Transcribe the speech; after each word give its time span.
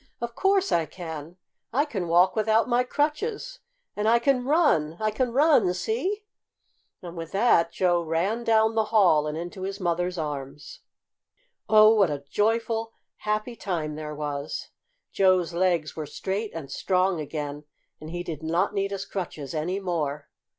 "Of 0.19 0.33
course 0.33 0.71
I 0.71 0.87
can! 0.87 1.37
I 1.71 1.85
can 1.85 2.07
walk 2.07 2.35
without 2.35 2.67
my 2.67 2.83
crutches, 2.83 3.59
and 3.95 4.07
I 4.07 4.17
can 4.17 4.43
run! 4.45 4.97
I 4.99 5.11
can 5.11 5.31
run! 5.31 5.71
See!" 5.75 6.23
And 7.03 7.15
with 7.15 7.31
that 7.33 7.71
Joe 7.71 8.01
ran 8.01 8.43
down 8.43 8.73
the 8.73 8.85
hall 8.85 9.27
and 9.27 9.37
into 9.37 9.61
his 9.61 9.79
mother's 9.79 10.17
arms. 10.17 10.79
Oh, 11.69 11.93
what 11.93 12.09
a 12.09 12.23
joyful 12.31 12.93
happy 13.17 13.55
time 13.55 13.93
there 13.93 14.15
was! 14.15 14.71
Joe's 15.11 15.53
legs 15.53 15.95
were 15.95 16.07
straight 16.07 16.49
and 16.51 16.71
strong 16.71 17.19
again, 17.19 17.65
and 17.99 18.09
he 18.09 18.23
did 18.23 18.41
not 18.41 18.73
need 18.73 18.89
his 18.89 19.05
crutches 19.05 19.53
any 19.53 19.79
more. 19.79 20.29